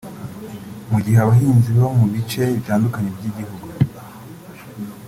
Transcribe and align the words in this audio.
Mu 0.91 0.99
gihe 1.05 1.17
abahinzi 1.21 1.69
bo 1.79 1.87
mu 1.99 2.05
bice 2.13 2.41
bitandukanye 2.57 3.09
by’igihugu 3.15 3.65